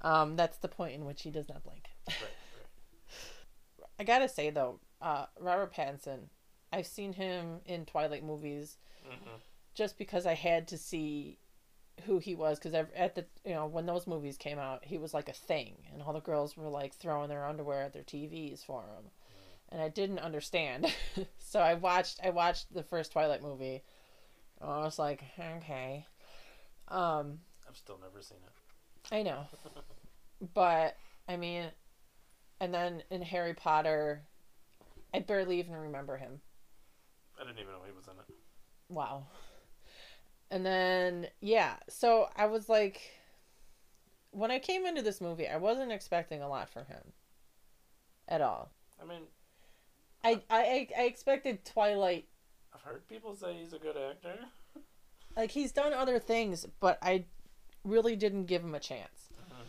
[0.00, 1.88] Um, that's the point in which he does not blink.
[2.08, 3.86] Right, right.
[4.00, 6.28] I gotta say though, uh, Robert Pattinson,
[6.72, 9.30] I've seen him in Twilight movies hmm
[9.74, 11.38] just because I had to see
[12.04, 15.14] who he was because at the you know when those movies came out, he was
[15.14, 18.64] like a thing, and all the girls were like throwing their underwear at their TVs
[18.64, 19.10] for him,
[19.70, 20.86] and I didn't understand.
[21.38, 23.82] so I watched I watched the first Twilight movie.
[24.60, 26.06] and I was like, okay,
[26.88, 29.14] um, I've still never seen it.
[29.14, 29.46] I know,
[30.54, 30.96] but
[31.28, 31.66] I mean,
[32.60, 34.22] and then in Harry Potter,
[35.14, 36.40] I barely even remember him.
[37.40, 38.36] I didn't even know he was in it.
[38.88, 39.26] Wow.
[40.50, 43.18] And then yeah, so I was like
[44.30, 47.12] when I came into this movie, I wasn't expecting a lot from him.
[48.28, 48.70] At all.
[49.00, 49.22] I mean,
[50.28, 52.26] I I I expected Twilight
[52.74, 54.34] I've heard people say he's a good actor.
[55.36, 57.24] like he's done other things, but I
[57.84, 59.28] really didn't give him a chance.
[59.32, 59.64] Mhm.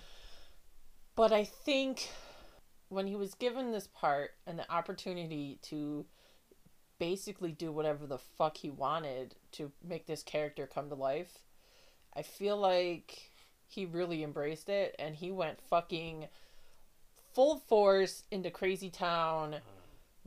[1.16, 2.10] But I think
[2.90, 6.06] when he was given this part and the opportunity to
[6.98, 11.46] basically do whatever the fuck he wanted to make this character come to life,
[12.14, 13.32] I feel like
[13.68, 16.28] he really embraced it and he went fucking
[17.34, 19.62] full force into Crazy Town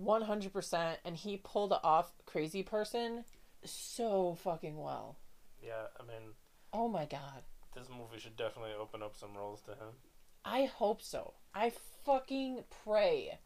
[0.01, 3.25] 100% and he pulled off Crazy Person
[3.65, 5.19] so fucking well.
[5.63, 6.33] Yeah, I mean,
[6.73, 7.43] Oh my god.
[7.75, 9.95] this movie should definitely open up some roles to him.
[10.45, 11.35] I hope so.
[11.55, 11.73] I
[12.05, 13.39] fucking pray.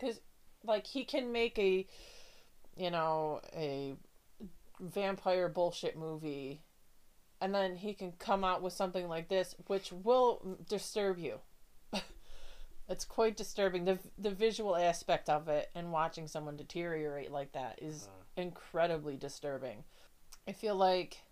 [0.00, 0.20] Cuz
[0.64, 1.86] like he can make a
[2.76, 3.96] you know, a
[4.80, 6.62] vampire bullshit movie
[7.40, 11.40] and then he can come out with something like this which will disturb you.
[12.88, 17.80] It's quite disturbing the the visual aspect of it and watching someone deteriorate like that
[17.82, 18.42] is Mhm.
[18.42, 19.84] incredibly disturbing.
[20.46, 21.22] I feel like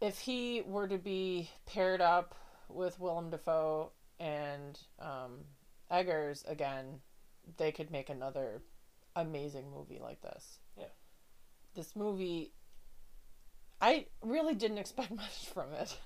[0.00, 2.34] if he were to be paired up
[2.68, 5.44] with Willem Dafoe and um,
[5.90, 7.00] Eggers again,
[7.56, 8.62] they could make another
[9.16, 10.60] amazing movie like this.
[10.76, 10.84] Yeah.
[11.74, 12.52] This movie,
[13.80, 15.98] I really didn't expect much from it.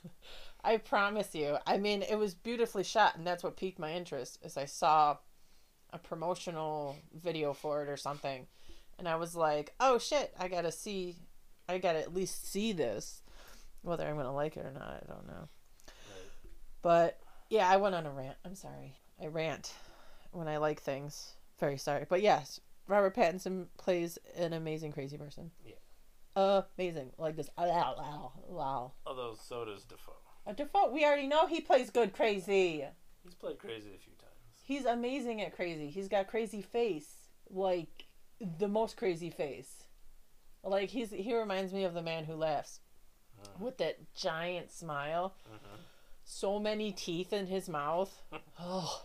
[0.64, 1.58] I promise you.
[1.66, 4.38] I mean, it was beautifully shot, and that's what piqued my interest.
[4.42, 5.18] As I saw
[5.90, 8.46] a promotional video for it or something,
[8.98, 10.34] and I was like, "Oh shit!
[10.38, 11.16] I gotta see.
[11.68, 13.22] I gotta at least see this.
[13.82, 15.48] Whether I'm gonna like it or not, I don't know."
[15.86, 16.30] Right.
[16.80, 18.36] But yeah, I went on a rant.
[18.44, 18.96] I'm sorry.
[19.22, 19.74] I rant
[20.32, 21.34] when I like things.
[21.60, 22.06] Very sorry.
[22.08, 25.50] But yes, Robert Pattinson plays an amazing crazy person.
[25.64, 26.64] Yeah.
[26.76, 27.12] Amazing.
[27.18, 27.50] Like this.
[27.56, 27.94] Wow.
[27.98, 28.32] Wow.
[28.48, 28.92] Wow.
[29.06, 30.23] Although so does Dafoe.
[30.46, 30.92] A default.
[30.92, 32.84] We already know he plays good crazy.
[33.22, 34.30] He's played crazy a few times.
[34.62, 35.88] He's amazing at crazy.
[35.90, 37.08] He's got crazy face.
[37.50, 38.06] Like
[38.58, 39.84] the most crazy face.
[40.62, 42.80] Like he's he reminds me of the man who laughs
[43.42, 43.60] Mhm.
[43.60, 45.34] with that giant smile.
[45.50, 45.78] Mhm.
[46.26, 48.22] so many teeth in his mouth.
[48.58, 49.04] Oh.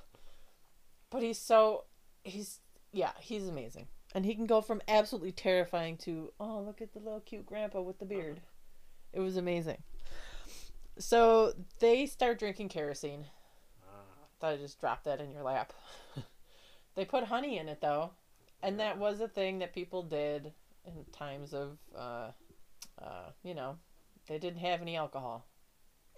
[1.10, 1.86] But he's so
[2.23, 2.60] he's
[2.91, 3.88] yeah, he's amazing.
[4.15, 7.82] And he can go from absolutely terrifying to oh, look at the little cute grandpa
[7.82, 8.41] with the beard.
[9.13, 9.84] It was amazing.
[10.99, 13.25] So they start drinking kerosene.
[13.88, 14.03] Ah,
[14.39, 15.73] Thought I just dropped that in your lap.
[16.95, 18.12] they put honey in it though.
[18.62, 20.51] And that was a thing that people did
[20.85, 22.31] in times of uh
[23.01, 23.77] uh, you know,
[24.27, 25.45] they didn't have any alcohol.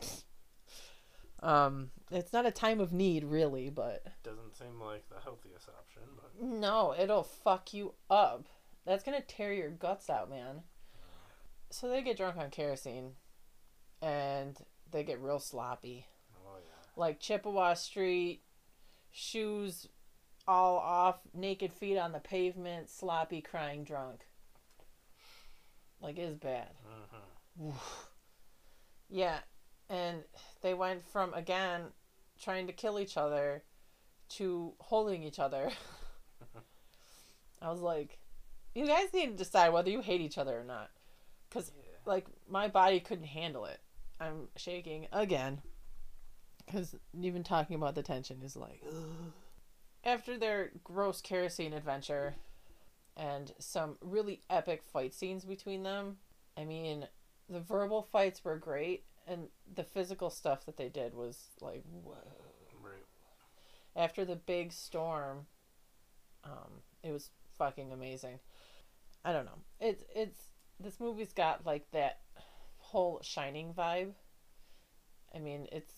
[1.44, 6.04] Um, it's not a time of need, really, but Doesn't seem like the healthiest option,
[6.16, 8.46] but no, it'll fuck you up.
[8.86, 10.62] That's gonna tear your guts out, man.
[11.72, 13.14] So they get drunk on kerosene,
[14.04, 14.56] and
[14.92, 16.06] they get real sloppy.
[16.46, 17.02] oh yeah.
[17.02, 18.42] Like Chippewa Street,
[19.12, 19.88] shoes
[20.48, 24.22] all off, naked feet on the pavement, sloppy, crying drunk.
[26.02, 26.70] Like, it's bad.
[27.60, 27.70] hmm
[29.10, 29.40] Yeah,
[29.90, 30.24] and
[30.62, 31.84] they went from again
[32.42, 33.64] trying to kill each other
[34.30, 35.70] to holding each other.
[37.62, 38.18] I was like,
[38.74, 40.90] you guys need to decide whether you hate each other or not.
[41.50, 41.84] Because, Yeah.
[42.06, 43.80] like, my body couldn't handle it.
[44.22, 45.62] I'm shaking again.
[46.66, 49.34] Because even talking about the tension is like, ugh.
[50.04, 52.36] After their gross kerosene adventure
[53.18, 56.18] and some really epic fight scenes between them,
[56.58, 57.08] I mean,
[57.50, 62.16] the verbal fights were great and the physical stuff that they did was like whoa.
[62.82, 63.06] Right.
[63.96, 65.46] After the big storm,
[66.44, 68.40] um, it was fucking amazing.
[69.24, 69.60] I don't know.
[69.80, 70.40] It's it's
[70.80, 72.20] this movie's got like that
[72.92, 74.12] whole Shining vibe.
[75.34, 75.94] I mean, it's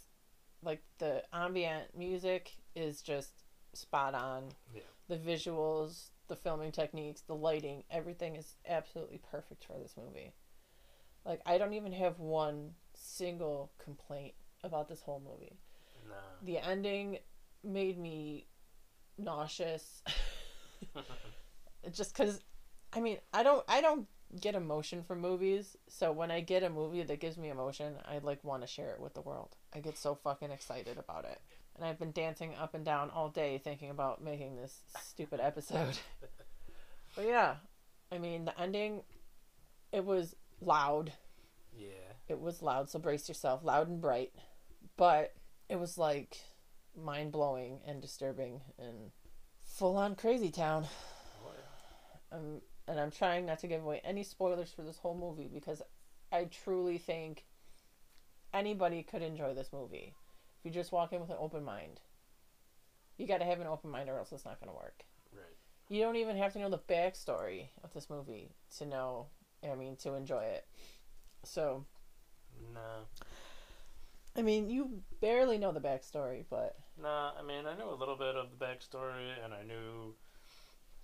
[0.61, 3.31] like the ambient music is just
[3.73, 4.49] spot on.
[4.73, 4.81] Yeah.
[5.09, 10.33] The visuals, the filming techniques, the lighting, everything is absolutely perfect for this movie.
[11.25, 15.57] Like I don't even have one single complaint about this whole movie.
[16.07, 16.13] Nah.
[16.43, 17.17] The ending
[17.63, 18.47] made me
[19.17, 20.03] nauseous.
[21.91, 22.39] just cuz
[22.93, 24.07] I mean, I don't I don't
[24.39, 25.77] get emotion from movies.
[25.87, 28.91] So when I get a movie that gives me emotion, I like want to share
[28.91, 29.55] it with the world.
[29.73, 31.39] I get so fucking excited about it.
[31.75, 35.97] And I've been dancing up and down all day thinking about making this stupid episode.
[37.15, 37.55] but yeah,
[38.11, 39.01] I mean, the ending
[39.91, 41.13] it was loud.
[41.71, 41.89] Yeah.
[42.27, 44.31] It was loud, so brace yourself, loud and bright.
[44.97, 45.33] But
[45.69, 46.37] it was like
[46.99, 49.11] mind blowing and disturbing and
[49.63, 50.87] full on crazy town.
[51.45, 51.51] Oh,
[52.31, 52.37] yeah.
[52.37, 55.81] Um, and I'm trying not to give away any spoilers for this whole movie because
[56.31, 57.45] I truly think
[58.53, 60.13] anybody could enjoy this movie
[60.59, 62.01] if you just walk in with an open mind.
[63.17, 65.03] You got to have an open mind, or else it's not going to work.
[65.31, 65.43] Right.
[65.87, 69.27] You don't even have to know the backstory of this movie to know.
[69.63, 70.65] I mean, to enjoy it.
[71.43, 71.85] So,
[72.73, 73.05] Nah.
[74.35, 78.15] I mean, you barely know the backstory, but Nah, I mean, I knew a little
[78.15, 80.15] bit of the backstory, and I knew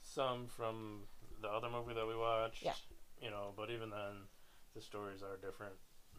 [0.01, 1.01] some from
[1.41, 2.63] the other movie that we watched.
[2.63, 2.73] Yeah.
[3.21, 4.27] You know, but even then,
[4.75, 5.73] the stories are different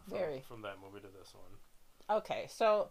[0.07, 0.41] from, Very.
[0.47, 2.17] from that movie to this one.
[2.19, 2.45] okay.
[2.49, 2.89] So,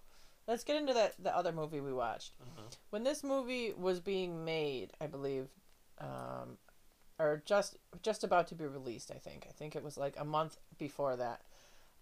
[0.49, 2.33] let's get into that the other movie we watched.
[2.40, 2.77] Mhm.
[2.90, 5.49] when this movie was being made, I believe,
[5.99, 6.59] um,
[7.19, 9.47] or just just about to be released, I think.
[9.49, 11.43] I think it was like a month before that.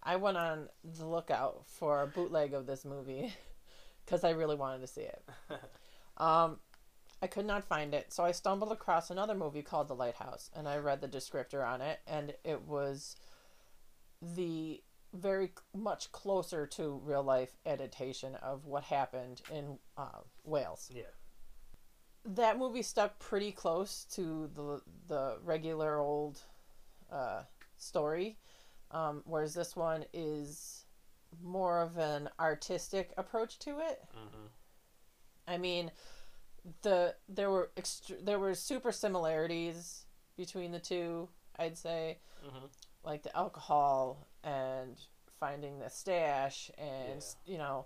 [0.01, 3.33] I went on the lookout for a bootleg of this movie
[4.05, 5.23] because I really wanted to see it.
[6.17, 6.59] Um,
[7.21, 10.67] I could not find it, so I stumbled across another movie called The Lighthouse, and
[10.67, 13.17] I read the descriptor on it, and it was
[14.21, 14.81] the
[15.13, 20.89] very much closer to real life adaptation of what happened in uh, Wales.
[20.93, 21.03] Yeah.
[22.25, 26.41] That movie stuck pretty close to the the regular old
[27.11, 27.43] uh,
[27.77, 28.37] story,
[28.91, 30.85] um, whereas this one is
[31.41, 34.01] more of an artistic approach to it.
[34.13, 34.45] hmm
[35.47, 35.91] I mean,
[36.81, 40.05] the there were ext- there were super similarities
[40.37, 41.29] between the two.
[41.57, 42.65] I'd say hmm
[43.03, 44.97] like the alcohol and
[45.39, 47.85] finding the stash and you know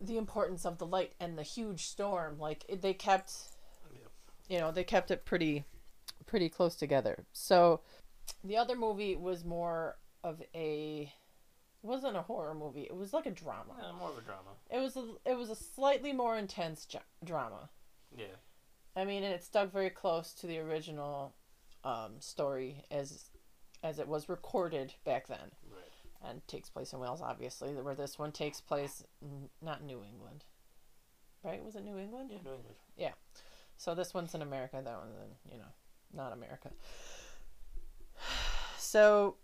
[0.00, 2.38] the importance of the light and the huge storm.
[2.38, 3.32] Like it, they kept
[4.48, 5.64] you know they kept it pretty
[6.26, 7.24] pretty close together.
[7.32, 7.80] So
[8.44, 11.12] the other movie was more of a
[11.82, 12.82] it wasn't a horror movie.
[12.82, 13.74] It was like a drama.
[13.80, 14.50] Yeah, more of a drama.
[14.70, 17.70] It was a it was a slightly more intense j- drama.
[18.16, 18.36] Yeah.
[18.96, 21.34] I mean, and it stuck very close to the original
[21.84, 23.30] um, story as
[23.82, 25.92] as it was recorded back then, Right.
[26.30, 27.74] and takes place in Wales, obviously.
[27.74, 30.44] Where this one takes place, n- not New England,
[31.44, 31.62] right?
[31.62, 32.30] Was it New England?
[32.32, 33.12] Yeah, New English.
[33.78, 34.80] So this one's in America.
[34.82, 35.68] That one's in you know,
[36.12, 36.70] not America.
[38.78, 39.36] So,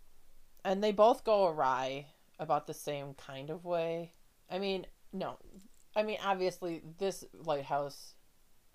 [0.64, 2.06] and they both go awry
[2.42, 4.12] about the same kind of way.
[4.50, 5.38] I mean, no,
[5.96, 8.14] I mean obviously this lighthouse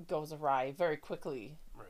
[0.08, 1.88] goes awry very quickly Right.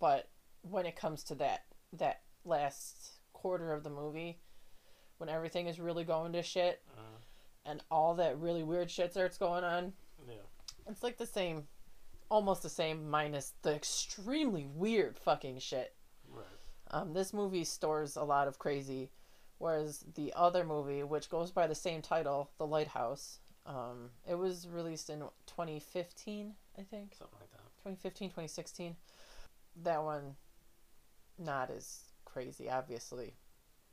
[0.00, 0.28] but
[0.62, 4.40] when it comes to that that last quarter of the movie
[5.18, 7.18] when everything is really going to shit Uh,
[7.66, 9.92] and all that really weird shit starts going on
[10.26, 10.36] yeah.
[10.88, 11.64] it's like the same
[12.30, 15.94] almost the same minus the extremely weird fucking shit
[16.30, 16.44] Right.
[16.90, 19.10] um, this movie stores a lot of crazy
[19.58, 24.66] whereas the other movie which goes by the same title the lighthouse um, it was
[24.68, 27.60] released in 2015 i think Something like that.
[27.84, 28.96] 2015 2016
[29.82, 30.36] that one
[31.38, 33.34] not as crazy obviously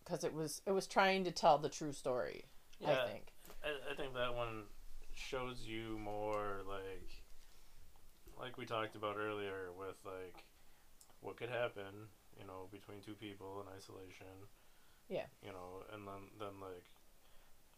[0.03, 2.45] because it was it was trying to tell the true story
[2.79, 2.91] Yeah.
[2.91, 4.63] i think I, I think that one
[5.13, 7.23] shows you more like
[8.39, 10.43] like we talked about earlier with like
[11.21, 12.09] what could happen
[12.39, 14.27] you know between two people in isolation
[15.09, 15.29] Yeah.
[15.43, 16.89] you know and then then like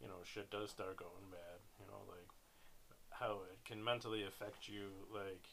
[0.01, 2.29] you know shit does start going bad you know like
[3.09, 5.47] how it can mentally affect you like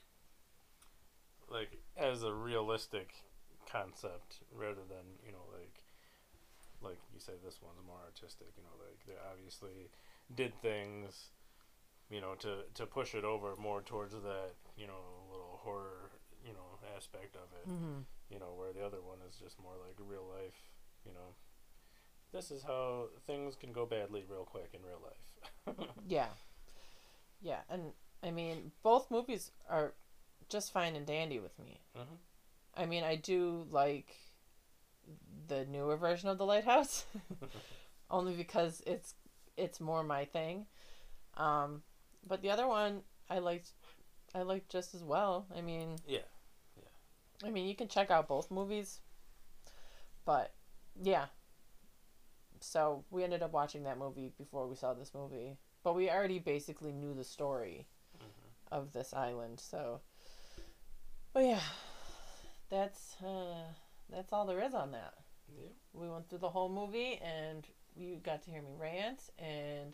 [1.51, 3.15] like as a realistic
[3.71, 5.83] concept rather than you know like
[6.83, 9.89] like you say this one's more artistic you know like they obviously
[10.35, 11.31] did things
[12.11, 15.01] you know to to push it over more towards that you know
[15.31, 16.13] little horror
[16.45, 18.05] you know aspect of it mm-hmm.
[18.29, 20.69] you know where the other one is just more like real life
[21.07, 21.33] you know
[22.35, 25.89] this is how things can go badly real quick in real life.
[26.09, 26.29] Yeah.
[27.41, 29.93] Yeah, and I mean, both movies are
[30.49, 31.81] just fine and dandy with me.
[31.97, 32.19] Mhm.
[32.75, 34.17] I mean, I do like
[35.47, 37.07] the newer version of The Lighthouse,
[38.11, 39.15] only because it's
[39.57, 40.67] it's more my thing.
[41.37, 41.83] Um,
[42.27, 43.73] but the other one I liked
[44.35, 45.47] I liked just as well.
[45.57, 46.27] I mean, yeah
[46.77, 47.47] yeah.
[47.47, 49.01] I mean, you can check out both movies,
[50.25, 50.53] but
[51.01, 51.27] yeah.
[52.65, 56.39] So we ended up watching that movie before we saw this movie, but we already
[56.39, 57.87] basically knew the story
[58.19, 58.73] Mhm.
[58.73, 59.61] of this island.
[59.61, 60.01] So,
[61.35, 61.61] but yeah,
[62.71, 63.67] that's uh,
[64.09, 65.15] that's all there is on that.
[65.55, 65.73] Yep.
[65.93, 69.93] We went through the whole movie, and you got to hear me rant, and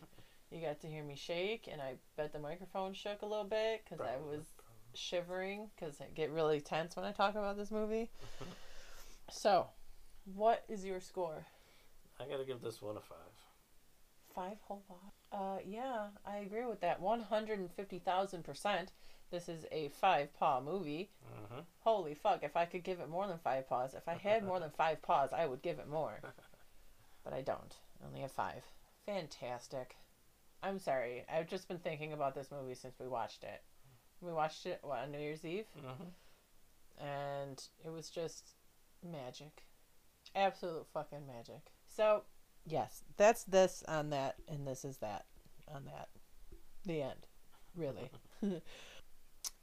[0.49, 3.83] you got to hear me shake, and I bet the microphone shook a little bit
[3.83, 4.93] because I was probably.
[4.93, 8.09] shivering because I get really tense when I talk about this movie.
[9.29, 9.67] so,
[10.23, 11.45] what is your score?
[12.21, 13.17] I gotta give this one a five.
[14.33, 15.39] Five whole five.
[15.39, 17.01] Uh, yeah, I agree with that.
[17.01, 18.91] One hundred and fifty thousand percent.
[19.29, 21.09] This is a five paw movie.
[21.33, 21.59] Mm-hmm.
[21.79, 22.43] Holy fuck!
[22.43, 25.01] If I could give it more than five paws, if I had more than five
[25.01, 26.19] paws, I would give it more.
[27.23, 27.75] But I don't.
[28.01, 28.63] I only have five.
[29.05, 29.95] Fantastic.
[30.63, 31.23] I'm sorry.
[31.31, 33.61] I've just been thinking about this movie since we watched it.
[34.21, 37.05] We watched it what, on New Year's Eve, Mm-hmm.
[37.05, 38.55] and it was just
[39.07, 39.63] magic.
[40.35, 41.71] Absolute fucking magic.
[41.95, 42.23] So,
[42.65, 45.25] yes, that's this on that, and this is that
[45.73, 46.09] on that.
[46.85, 47.27] The end.
[47.75, 48.09] Really.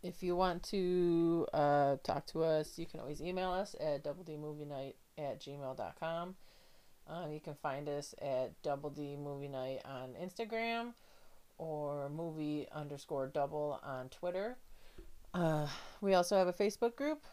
[0.02, 4.94] if you want to uh, talk to us, you can always email us at doubledmovienight
[5.16, 6.36] at gmail.com.
[7.08, 10.92] Um, you can find us at Double D Movie Night on Instagram
[11.56, 14.58] or movie underscore double on Twitter.
[15.34, 15.66] Uh,
[16.00, 17.24] we also have a Facebook group,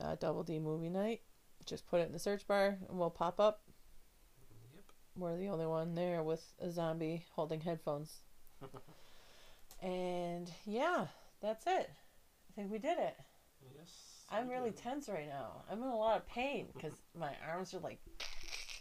[0.00, 1.22] uh, Double D Movie Night.
[1.64, 3.62] Just put it in the search bar and we'll pop up.
[5.16, 8.20] We're the only one there with a zombie holding headphones.
[9.82, 11.06] and yeah,
[11.40, 11.90] that's it.
[11.90, 13.16] I think we did it.
[13.78, 14.24] Yes.
[14.30, 14.76] I'm really do.
[14.76, 15.62] tense right now.
[15.70, 17.98] I'm in a lot of pain because my arms are like,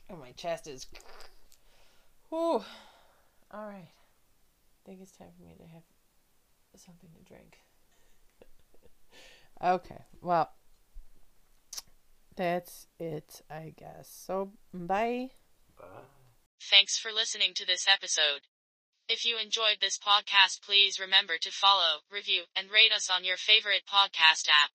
[0.10, 0.88] and my chest is.
[2.30, 2.64] Whew.
[3.52, 3.88] All right.
[3.88, 5.84] I think it's time for me to have
[6.76, 7.60] something to drink.
[9.64, 10.04] okay.
[10.22, 10.52] Well,
[12.36, 14.10] that's it, I guess.
[14.10, 15.30] So, bye.
[15.78, 15.86] Bye.
[16.62, 18.47] Thanks for listening to this episode.
[19.08, 23.38] If you enjoyed this podcast, please remember to follow, review, and rate us on your
[23.38, 24.72] favorite podcast app.